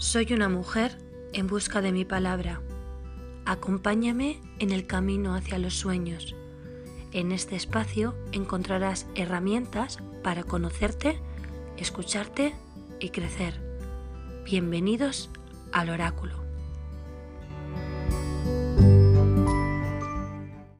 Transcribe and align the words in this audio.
Soy 0.00 0.32
una 0.32 0.48
mujer 0.48 0.96
en 1.32 1.48
busca 1.48 1.80
de 1.80 1.90
mi 1.90 2.04
palabra. 2.04 2.60
Acompáñame 3.44 4.40
en 4.60 4.70
el 4.70 4.86
camino 4.86 5.34
hacia 5.34 5.58
los 5.58 5.74
sueños. 5.74 6.36
En 7.10 7.32
este 7.32 7.56
espacio 7.56 8.14
encontrarás 8.30 9.08
herramientas 9.16 9.98
para 10.22 10.44
conocerte, 10.44 11.20
escucharte 11.78 12.54
y 13.00 13.08
crecer. 13.08 13.60
Bienvenidos 14.44 15.30
al 15.72 15.90
oráculo. 15.90 16.47